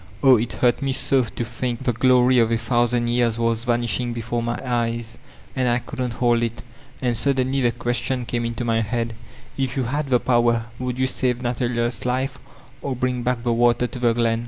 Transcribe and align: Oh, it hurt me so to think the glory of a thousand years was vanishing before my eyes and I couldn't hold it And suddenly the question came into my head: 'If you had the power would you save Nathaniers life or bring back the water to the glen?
Oh, 0.23 0.35
it 0.37 0.53
hurt 0.53 0.81
me 0.81 0.93
so 0.93 1.21
to 1.23 1.45
think 1.45 1.83
the 1.83 1.93
glory 1.93 2.39
of 2.39 2.49
a 2.51 2.57
thousand 2.57 3.07
years 3.09 3.37
was 3.37 3.65
vanishing 3.65 4.13
before 4.13 4.41
my 4.41 4.57
eyes 4.65 5.19
and 5.55 5.69
I 5.69 5.77
couldn't 5.77 6.13
hold 6.13 6.41
it 6.41 6.63
And 7.03 7.15
suddenly 7.15 7.61
the 7.61 7.71
question 7.71 8.25
came 8.25 8.43
into 8.43 8.65
my 8.65 8.81
head: 8.81 9.13
'If 9.59 9.77
you 9.77 9.83
had 9.83 10.09
the 10.09 10.19
power 10.19 10.65
would 10.79 10.97
you 10.97 11.05
save 11.05 11.43
Nathaniers 11.43 12.03
life 12.03 12.39
or 12.81 12.95
bring 12.95 13.21
back 13.21 13.43
the 13.43 13.53
water 13.53 13.85
to 13.85 13.99
the 13.99 14.13
glen? 14.13 14.39